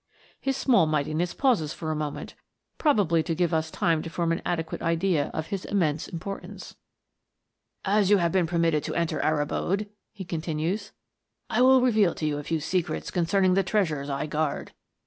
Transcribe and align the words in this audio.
His 0.39 0.57
small 0.57 0.87
mightiness 0.87 1.35
pauses 1.35 1.73
for 1.75 1.91
a 1.91 1.95
moment, 1.95 2.33
probably 2.79 3.21
to 3.21 3.35
give 3.35 3.53
us 3.53 3.69
time 3.69 4.01
to 4.01 4.09
form 4.09 4.31
an 4.31 4.41
adequate 4.43 4.81
idea 4.81 5.29
of 5.31 5.45
his 5.49 5.63
immense 5.63 6.07
importance." 6.07 6.75
As 7.99 8.09
yo\i 8.09 8.21
have 8.23 8.31
been 8.31 8.47
permitted 8.47 8.83
to 8.85 8.95
enter 8.95 9.21
our 9.23 9.39
abode," 9.41 9.87
he 10.11 10.25
continues," 10.25 10.91
I 11.51 11.61
will 11.61 11.81
reveal 11.81 12.15
to 12.15 12.25
you 12.25 12.39
a 12.39 12.43
few 12.43 12.59
secrets 12.59 13.11
concerning 13.11 13.53
the 13.53 13.61
treasures 13.61 14.09
I 14.09 14.25
guard. 14.25 14.71